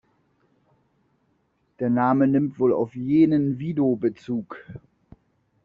[1.79, 4.57] Der Name nimmt wohl auf jenen Wido Bezug.